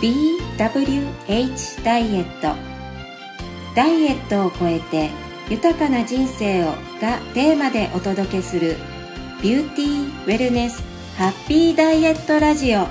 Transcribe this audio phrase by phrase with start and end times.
[0.00, 2.54] BWH ダイエット。
[3.74, 5.08] ダイエットを超えて
[5.48, 6.66] 豊かな人生を
[7.00, 8.76] がテーマでお届けする
[9.42, 10.82] ビューティーウェルネス
[11.16, 12.86] ハッピーダイエットラジオ。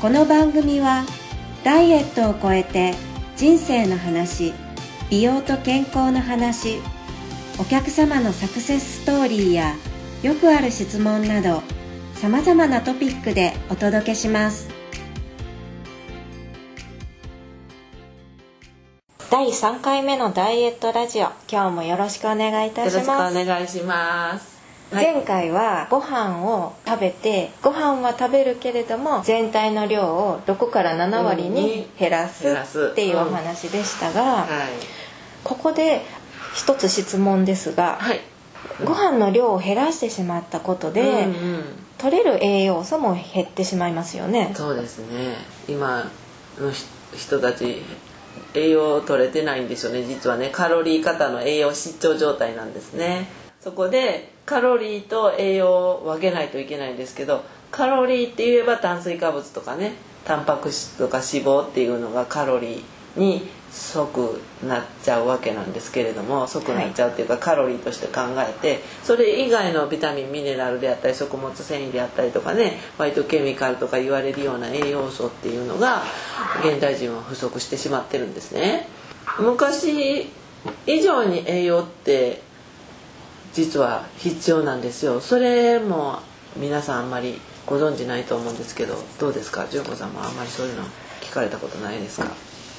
[0.00, 1.04] この番組は
[1.62, 2.94] ダイエットを超えて
[3.36, 4.52] 人生の話
[5.10, 6.80] 美容と健康の話
[7.60, 9.76] お客様のサクセスストーリーや
[10.24, 11.62] よくある質問など
[12.22, 14.68] さまざまなトピックでお届けします。
[19.28, 21.32] 第3回目のダイエットラジオ。
[21.50, 23.08] 今日もよろしくお願いいたします。
[23.08, 24.62] よろしくお願いします。
[24.92, 32.46] 前回はご飯を食べてご飯は食べるけれども全体の量を6から7割に減らす
[32.92, 34.48] っていうお話でしたが、はい、
[35.42, 36.02] ここで
[36.54, 38.20] 一つ質問ですが、はい、
[38.84, 41.18] ご飯の量を減らしてしまったことで、うんう
[41.58, 44.50] ん、取れる栄養素も減ってしまいますよね。
[44.56, 45.36] そうですね。
[45.68, 46.10] 今
[46.58, 46.72] の
[47.16, 47.80] 人たち
[48.54, 50.02] 栄養取れてないんですよね。
[50.02, 50.50] 実はね。
[50.50, 53.28] カロリー型の栄養失調状態なんですね。
[53.60, 59.92] そこでカロリーと栄養を分けないといけないんですけどカロリーって言えば炭水化物とかね。
[60.24, 76.02] タンパク質とか脂肪っていうのがカロリーに即なっちゃうわけなんですけれども即なっちゃうっていうか、カロリーとして考えてそれ以外のビタミンミネラルであったり食物繊維であったりとかねファイトケミカルとか言われるような栄養素っていうのが
[76.62, 78.88] 現代人は不足してしまってるんですね。
[79.40, 80.30] 昔
[80.86, 82.42] 以上に栄養って
[83.54, 85.20] 実は必要なんですよ。
[85.20, 86.18] それも
[86.56, 89.66] 皆さんあんまりご存じないと思うんですけどどうですか？
[89.70, 90.82] 純子さんもあんまりそういうの
[91.22, 92.26] 聞かれたことないですか？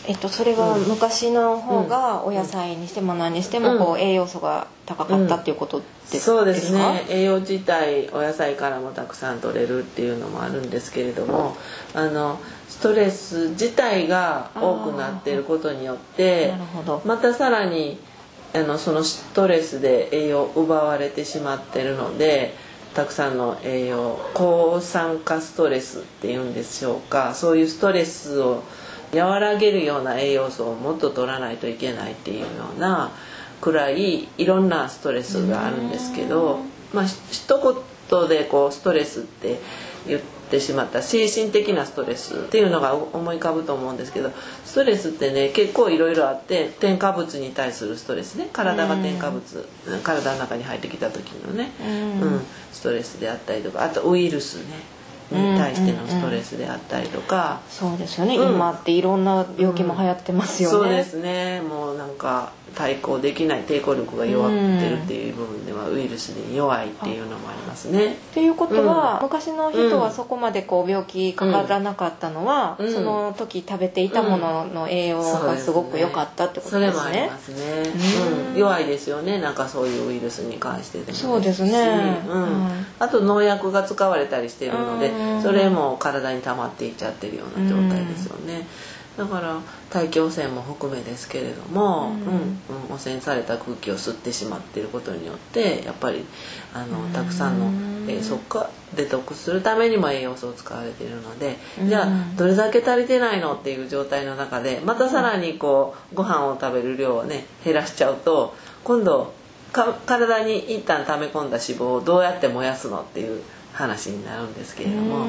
[0.05, 7.05] えっと、それが昔の方がお野菜にしても何にしてもこう栄養素が高かったっていうことですか、そうですね。
[7.09, 11.55] 栄養自体お野菜からもたくさん取れるっていうのもあるんですけれども
[11.93, 16.53] あのストレス自体が多くなっていることによって
[17.05, 17.97] またさらに
[18.53, 22.53] あのそのストレスで栄養を奪われてしまってるので
[22.93, 28.63] たくさんの栄養抗酸化ストレスっていうんでしょうかそういうストレスを
[29.13, 33.11] 和らげるような栄養素をもっと取らないといけないっていうような
[33.61, 36.59] くらいいろんなストレスがあるんですけど
[36.93, 37.75] まあ一
[38.09, 39.59] 言でこうストレスって
[40.05, 44.31] 言ってしまった精神的なストレスっていうのが思い浮かぶと思うんですけど
[44.65, 48.49] ストレスってね結構いろいろあって添加物に対するストレスね。
[48.51, 49.41] 体が添加物
[50.03, 52.41] 体の中に入ってきた時のね、うん、
[52.71, 54.92] ストレスであったりとかあとウイルスね
[55.33, 61.61] に対してのストレスであったりとか、うんうんうん、そうですよね、うん、今っていろんな病気も流行ってますよね、そうですね。
[61.61, 68.13] もうなんか対抗できない抵抗力が弱ってるっていう部分ではウイルスに弱いっていうのもありますね。
[68.13, 76.91] っていうことは、うん、昔の人はそこまでこう病気かからなかったのは、うん、その時食べていたものの栄養がすごく良かったってことですね。
[76.91, 77.57] それもありますね。
[78.53, 79.39] うん、弱いですよね。
[79.39, 82.23] なんかそういうウイルスに関してでも、そうですね。
[82.27, 88.65] うん、あと農薬が使われたりしているので、それも体に溜まっていっちゃってるような状態ですよね。
[89.17, 89.59] だから
[89.91, 96.25] 大気汚染も含めですけれども、うん、うん、汚染された空気を吸ってしまっていることによってやっぱり
[96.73, 109.33] あのたくさんの、えー、そっかデトックスするためにも栄養素を使われているのでじゃあどれだけ足りてないのっていう状態の中でまたさらにこうご飯を食べる量をね減らしちゃうと今度
[109.71, 113.41] 体に一旦溜め込んだ脂肪をどうやって燃やすのっていう
[113.73, 115.25] 話になるんですけれども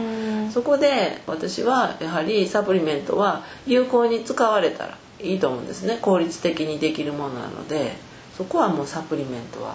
[0.53, 5.99] そこで私はやはりサプリメントは有効に使われたらいいと思うんですね。
[6.03, 8.15] 効率的にできるものなので。
[8.37, 9.75] そこはもうサプリメントは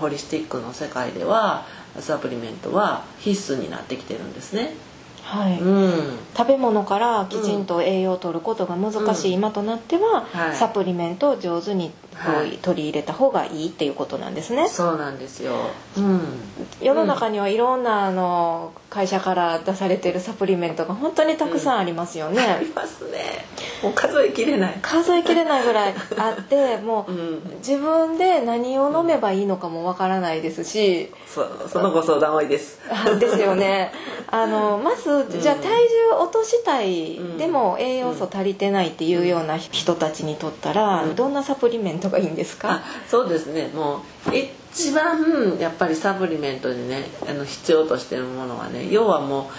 [0.00, 1.64] ホリスティックの世界では
[2.00, 4.74] サプリメントは必須になってきてるんですね。
[5.22, 10.40] はい、うん、食べ物からきちんと栄養を取ることが難しい今となっては、うん。
[10.40, 11.92] はい、サプリメントを上手に
[12.62, 14.68] 取り入れた方がいいっていうことなんですね。
[14.68, 15.54] そうなんですよ。
[15.96, 16.20] うん、
[16.80, 22.40] 世の中にはいろんなあの会社から出されてるサプリメントが本当にたくさんありますよね。
[22.40, 23.44] ありますね。
[23.84, 24.78] もう数えきれない。
[24.82, 27.12] 数えきれないぐらいあって もう、
[27.58, 31.10] 自分で何を飲めばいいのかもわからないですし。
[31.26, 32.78] そそのご相談多いです。
[33.20, 33.92] ですよね。
[34.30, 42.80] あのまずじゃあ体重落としたい、でも栄養素足りてないっていうような人たちにとったら、どんなサプリメントがいいんですか？
[43.08, 49.50] そうですねもう一番やっぱりサプリメントにねあの必要としてるものはね要はも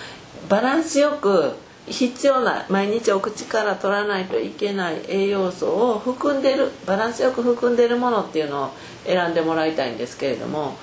[0.45, 1.54] うバランスよく
[1.88, 8.70] 必要な毎日お口から取らないといけない栄養素を含んでるバランスよく含んでるものっていうのを
[9.06, 10.76] 選んでもらいたいんですけれども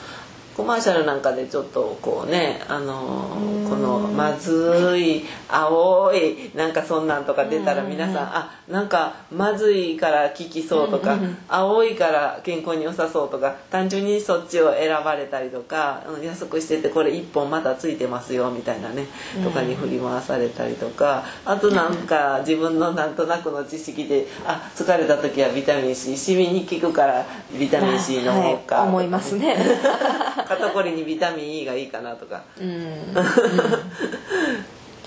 [0.56, 3.36] コマーシャルなんかでちょっとこうねあの
[3.68, 11.18] このまずい青いなんかそんなんとか出たら皆さんあなんかまずいから効きそうとか
[11.48, 19.06] 青いから健康に良さそうとか単純にそっちを選ばれたりとか安くしててこれ1本まだついてますよみたいなね
[19.42, 27.24] とかに振り回されたりとかあとなんか自分のなんとなくの知識であ疲れた時はビタミン C シミに効くから
[27.58, 29.56] ビタミン C 飲もうか、はい、思いますね
[30.48, 32.86] 肩こりにビタミン E がいいかなとか、うん、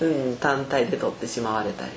[0.00, 1.90] うん、単体で取ってしまわれたり。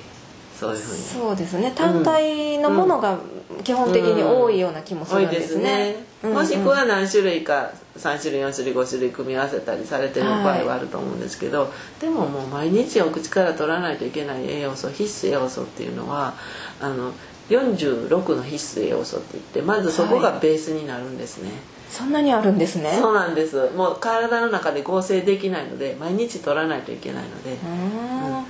[0.60, 1.02] そういうふうに。
[1.02, 1.72] そうですね。
[1.74, 3.18] 単体のものが
[3.64, 16.34] 基本的に多いような気もするんですね,、もしくは何種類か3種類4種類5種類組み合わせたりされてる場合はあると思うんですけど、はい、でももう毎日お口から取らないといけない栄養素必須栄養素っていうのは
[16.80, 17.12] あの
[17.48, 21.48] 46の必須栄養素って言ってまずそこがベースになるんですね。
[21.48, 22.96] はいそんなにあるんですね。
[23.00, 23.70] そうなんです。
[23.70, 28.44] もう体の中で合成できないので毎日取らないといけないので、うん、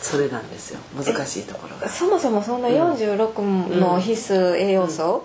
[0.00, 0.80] それなんですよ。
[0.96, 1.88] 難しいところが。
[1.88, 5.24] そもそもそんな46の必須栄養素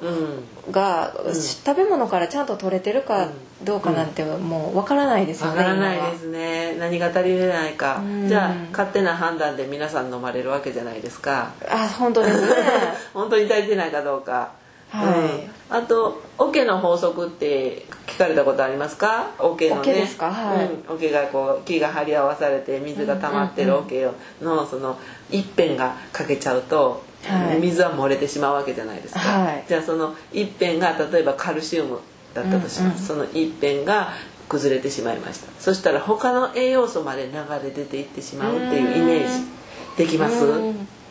[0.71, 3.29] が食べ物からちゃんと取れてるか
[3.63, 6.75] どうかなんてもうわからないですよねわからないですね。
[6.79, 8.01] 何が足りないか。
[8.27, 11.53] じゃあ勝手な判断で皆さん飲まれるわけじゃないですか。
[11.69, 12.47] あ本当ですね。
[13.13, 14.62] 本当に足りてないかどうか
[14.93, 19.31] はい、あと桶の法則って聞かれたことありますか？
[19.39, 19.81] 桶のね。
[19.81, 20.31] 桶ですか？
[20.31, 24.07] はい、うん、桶がこう木が張り合わされて水が溜まってる桶
[24.41, 24.99] のその
[25.31, 31.99] 一辺が欠けちゃうと、はい、水は漏れてしまうわけじゃないですか、はい、じゃあその一辺が例えばカルシウム
[32.35, 34.09] だったとします、うんうん、その一辺が
[34.47, 35.51] 崩れてしまいました。
[35.59, 39.45] そしたら他の栄養素まで流れ出ていってしまうっていうイメージ
[39.97, 40.35] できます？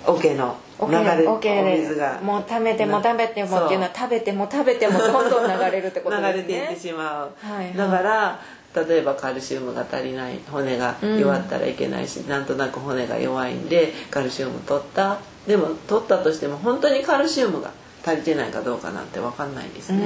[0.07, 0.57] 桶の
[0.91, 2.21] 流れるお水が。
[2.23, 6.33] もう食べても食べてもっていうのは食べても食べてもどんどん流れるってことですね。
[6.33, 8.41] 流れていってしまう、はいはい、だから
[8.87, 15.19] 例えばカルシウムが足りない骨が弱ったらいけないし、うん、なんとなく骨が弱いんでカルシウム取った。
[15.47, 17.73] でも取ったとしても本当にカルシウムが
[18.05, 19.99] 足りてないかどうかなんて分かんないんですね、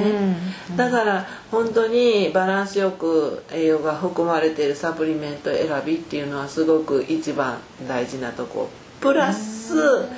[0.70, 7.58] うん、だから本当にバランスよく栄養が含まれているサプリメント選びっていうのはすごく一番
[7.88, 8.68] 大事なとこ。
[9.00, 10.08] プラス、うん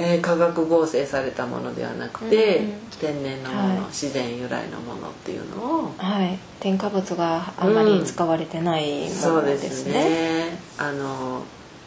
[0.00, 9.20] えー、化学合成されたものではなくて、うん、天然のもの、はい、自然由来のものっていうのを、はい、添加物があんまり使われてないものですね。
[9.20, 10.58] そうですね。
[10.78, 11.42] あの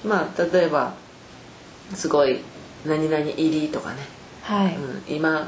[0.05, 0.93] まあ例えば
[1.93, 2.41] すごい
[2.85, 3.97] 何々入りとかね、
[4.41, 4.75] はい。
[4.75, 5.47] うん、今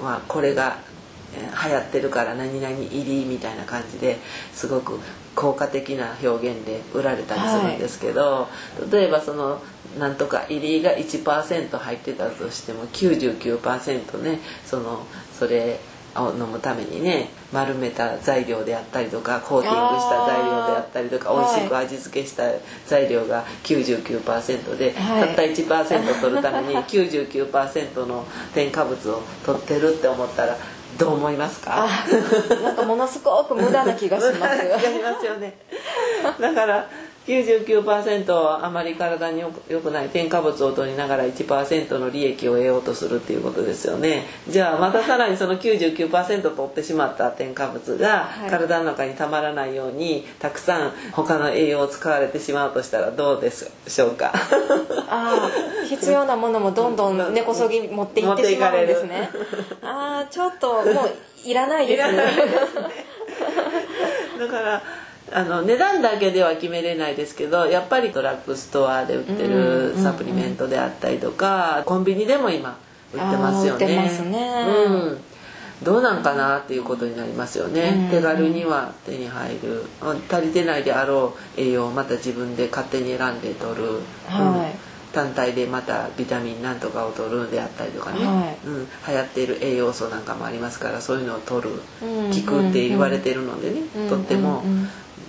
[0.00, 0.78] はこれが
[1.40, 4.18] 流行ってるから何々入りみたいな感じで
[4.52, 4.98] すごく
[5.34, 8.48] 効果的な表現で売られたりするんですけど、は
[8.86, 9.62] い、例えばその
[9.98, 15.80] なんとか入りが1%入ってたとしても99%ねそのそれ
[16.14, 22.44] を飲むためにね丸めた材料であったりとかコーティングした材料であったりとか美味しく味付けした
[22.86, 30.56] 材料が99%で、はい、たった1%取るために99%の添加物を取ってるって思ったら
[30.98, 31.86] どう思いますか？
[32.62, 35.58] なんかものすごく無駄な気がしますやり ますよね。
[36.40, 36.86] だから
[37.26, 44.24] 99%あまり体に良くない添加物を取りながら1%の利益を得ようとするっていうことですよね。
[44.48, 54.32] じゃあまたさらにその99%取ってしまった添加物が体の中にたまらないようにたくさん他の栄養を使われてしまうとしたらどうでしょうか？
[55.08, 59.30] ああ必要なものもどんどん根こそぎ持っていってしまうんですね。
[59.82, 60.84] ああちょっともう
[61.44, 62.24] いらないですね。
[64.38, 64.82] だから
[65.34, 72.78] あの値段だけでは決めれないですけどやっぱりドラッグストアで売ってるサプリメントであったりとか、コンビニでも今
[73.12, 73.86] 売ってますよね。
[73.86, 74.66] ね。
[74.86, 75.20] うん。
[75.82, 79.84] どうなんかなっていうことになりますよね、手軽には手に入る。
[80.30, 84.76] 足りてないであろう栄養をまた自分で勝手に選んで取る、はい、
[85.12, 91.70] 単体でまたビタミンなんとかを取るであったりとかね、はい、うん、流行っている栄養素なんかもありますからそういうのを取る、
[92.00, 94.62] 効くって言われてるのでね、とっても。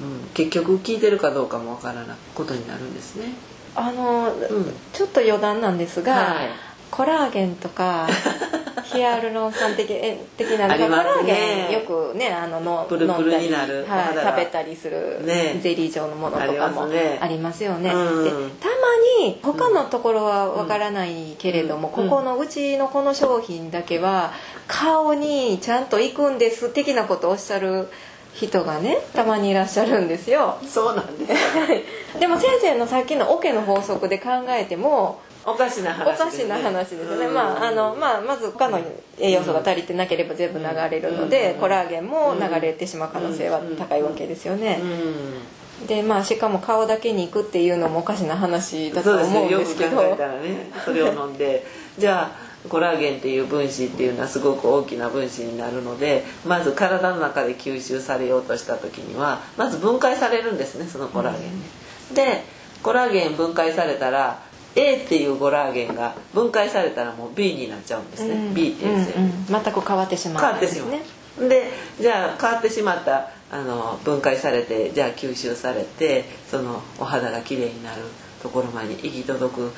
[0.03, 3.33] うん、結局聞いてるかどうかもわからないことになるんですね。
[3.75, 6.49] あの、うん、ちょっと余談なんですが、はい、
[6.91, 8.07] コラーゲンとか
[8.83, 9.87] ヒアルロン酸的
[10.37, 16.87] 的な、ね、コラーゲンよくねあののプルプルになる、はい、食べたりする、ね、ゼリー状のものとかも
[17.19, 17.89] ありますよね。
[17.89, 18.29] ねうん、で
[18.59, 24.31] たまに他のところはわからないけれども、うん、ここのうちのこの商品だけは
[24.67, 27.87] 顔にちゃんといくんです的なことをおっしゃる
[28.33, 30.57] 人がねたまにいらっしゃるんですよ。
[30.67, 31.33] そうなんです
[32.19, 38.79] でも先生のさっきのオケの法則で考えてもおかしな話、ね、おかしな話ですね、まああのまあ、まず他の
[39.19, 44.79] 栄養素が足りてなければ全部流れるので、コラーゲンも流れてしまう可能性は高いわけですよね、
[45.87, 49.97] でまあしかも顔だけに行くっていうのもおかしな話だと思うんですけど。
[49.97, 50.13] そうですね。
[50.13, 51.65] よく考えたらねそれを飲んで。
[51.97, 61.65] じゃあコラーゲンっていう分子っていうのはすごく大きな分子になるのでまず体の中で吸収されようとした時にはまず分解されるんですねそのコラーゲンね。
[62.13, 62.43] で
[62.81, 64.41] コラーゲン分解されたら
[64.75, 71.49] A っていうコラーゲンが分解されたらもう B になっちゃうんですね、うん、B っていう成分、うんうん、全く変わってしまう、変わってしまう。
[71.49, 78.01] でじゃあ変わってしまったあの分解されてじゃあ吸収されてそのお肌がきれいになる
[78.41, 79.71] ところまで行き届く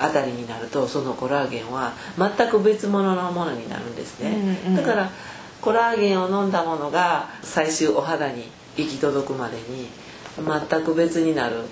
[0.00, 5.10] あたりになるとそのコラーゲンは全く別物のものになるんですね、うんうん、だから
[5.60, 8.44] コラーゲンを飲んだものが最終お肌に
[8.76, 9.88] 行き届くまでに
[10.36, 11.62] 全く別になる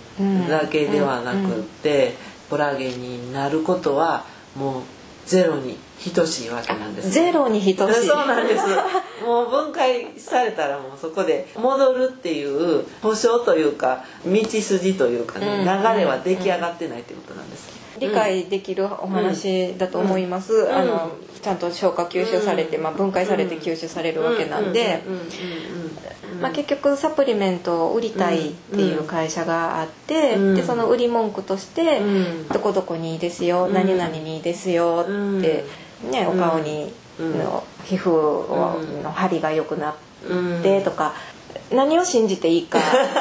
[0.49, 2.13] だけではなくって、
[2.51, 4.83] コラーゲンになることはもう
[5.25, 5.79] ゼロに
[6.15, 8.07] 等しいわけなんです、ね、ゼロに等しい。
[8.07, 8.65] そうなんです。
[9.25, 17.70] もう分解されたらもうそこで戻るっていう保証というか道筋というかね、流れは出来上がってないってことなんです、
[18.01, 25.03] 理解できるお話だと思います、うん、あのちゃんと消化吸収されて、まあ、分解されて吸収されるわけなんで、
[26.41, 32.01] まあ、結局サプリメントを売りたいっていう会社があって、でその売り文句として
[32.53, 35.05] 「どこどこにいいですよ、何々にいいですよ」
[35.39, 35.65] って、
[36.11, 38.11] ね、お顔にの皮膚
[39.03, 41.15] の張りが良くなってとか。
[41.73, 42.81] 何を信じていいか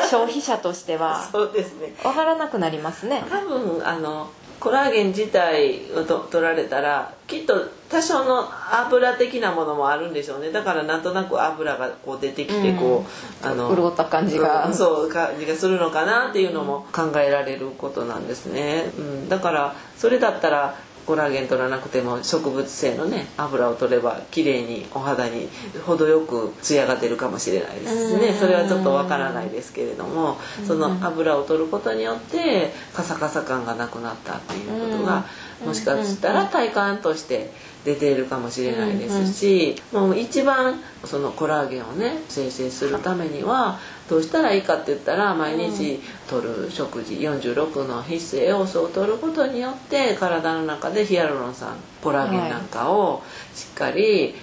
[0.09, 1.93] 消費者としては そうですね。
[2.01, 3.23] 分からなくなりますね。
[3.29, 4.27] 多分あの
[4.59, 7.55] コラーゲン自体をと取られたらきっと
[7.89, 10.51] 多少の油的なものもあるんでしょうね。
[10.51, 13.05] だからなんとなく油がこう出てきてこ
[13.43, 20.75] う、うん、あの潤った感じが、うん、そう感じがするのかなっていうのも考えられることなんですね、うん、だからそれだったら
[21.09, 25.49] コラーゲン取らなくても植物性のね油を取れば綺麗にお肌に
[25.83, 28.31] 程よくツヤが出るかもしれないですね。
[28.31, 30.37] それはちょっとわからないですけれども
[30.67, 35.25] その油を取ることによってカサカサ感がなくなったっていうことが
[35.65, 37.51] もしかしたら体感として
[37.83, 45.99] 出ているかもしれないですし、もう一番そのコラーゲンをね生成するためにはどうしたらいいかって言ったら毎日
[46.29, 53.23] とる食事46の必須栄養素を取ることによって体の中でヒアルロン酸コラーゲンなんかを
[53.53, 54.35] しっかり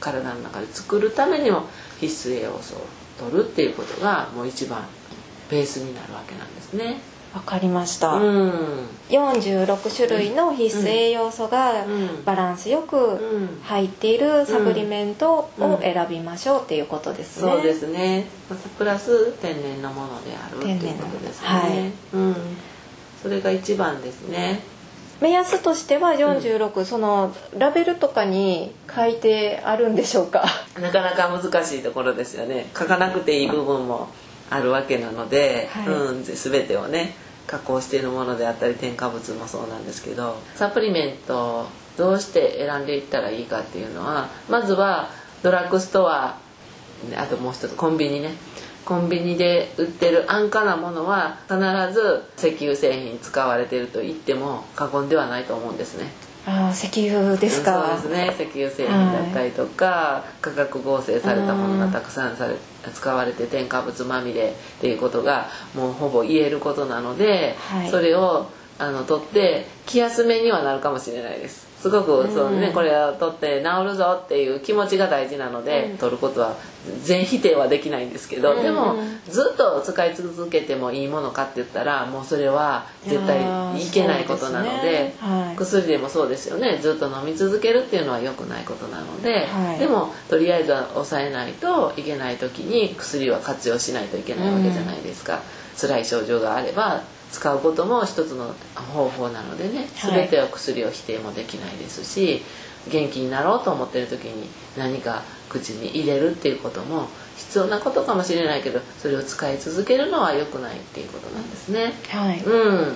[0.00, 1.64] 体の中で作るためにも
[2.00, 2.86] 必須栄養素を
[3.18, 4.86] 取るっていうことがもう一番
[5.50, 7.09] ベースになるわけなんですね。
[7.34, 8.52] わかりました、うん、
[9.08, 11.86] 46種類の必須栄養素が
[12.24, 13.20] バランスよく
[13.62, 18.26] 入っているサプリメントを選びましょうっていうことですね、そうですね。
[18.76, 22.36] プラス天然のものであるっていうことですね、はい、うん、
[23.22, 24.60] それが一番ですね。
[25.20, 30.44] 目安としては46、うん、そのラベルとかに書いてあるんでしょうか？
[30.80, 32.70] なかなか難しいところですよね。
[32.76, 34.08] 書かなくていい部分も
[34.50, 37.14] あるわけなので、はい、うん、全てをね
[37.46, 41.66] 加工しているものであったり添加物もそうなんですけどサプリメント
[41.96, 45.10] どうして選んでいったらいいかっていうのはまずは
[45.42, 46.38] ドラッグストア
[47.16, 48.30] あともう一つコンビニね
[48.84, 51.58] コンビニで売ってる安価なものは必
[51.92, 56.06] ず石油製品使われてると言っても過言ではないと思うんですね。
[56.46, 57.98] あ石油ですか。
[58.00, 58.46] そうですね。
[58.48, 62.56] 石油製品だったりとか、はい、化学合成されたものがたくさんされ
[62.94, 68.46] 使われて添加物まみれっていうことがもうほぼ言えることなので、はい、それを
[68.78, 76.54] あの取って気休めにはなるかもしれないですすごくそうね、これを取って治るぞっていう気持ちが大事なので、うん、取ることは
[77.02, 78.96] 全否定はできないんですけど、うん、でも
[79.26, 83.40] ずっと使い続けてもいいものかって言ったらもうそれは絶対
[83.80, 85.14] いけないことなので、ね。
[85.20, 86.76] はい、薬でもそうですよね。
[86.82, 95.36] ずっと飲み続けるっていうのは良くないことなので、はい、でもとりあえずは抑えないといけない時に薬は活用しないといけないわけじゃないですか。
[95.36, 95.40] うん、
[95.88, 97.00] 辛い症状があれば
[97.32, 102.42] 使うことも一つの方法なのでね全ては薬を否定もできないですし、
[102.90, 111.92] 元気になろうと思ってる時に何か口に入れるっていうことも必要なことかもしれないけどそれを使い続けるのは良くないっていうことなんですね。
[112.08, 112.94] はい、うん、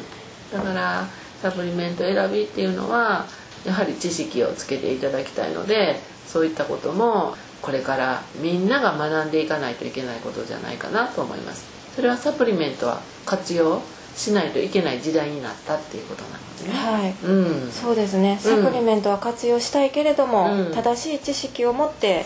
[0.53, 1.07] だから
[1.43, 3.27] サプリメント選びっていうのは
[3.67, 11.65] やはり知識をつけていただきたいのでそういったこともこれからみんなが学んでいかないといけないことじゃないかなと思います。
[11.95, 13.83] それはサプリメントは活用
[14.15, 16.73] しないといけない時代になったっていうことなのでね。
[16.73, 18.39] はい、うん、そうですね。
[18.41, 22.25] サプリメントは活用したいけれども、うん、正しい知識を持って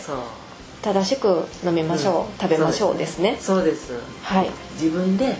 [0.81, 3.37] 正しく飲みましょう、うん、食べましょうですね。
[3.39, 3.93] そうです。
[4.23, 4.49] はい。
[4.73, 5.35] 自分であの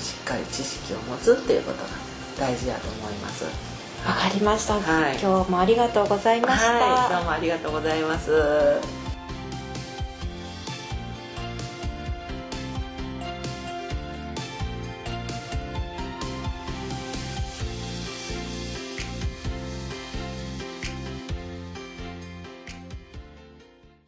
[0.00, 1.88] しっかり知識を持つっていうことが
[2.38, 3.72] 大事だと思います。
[4.06, 9.01] わかりました、はい、今日もありがとうございました、はい、どうもありがとうございます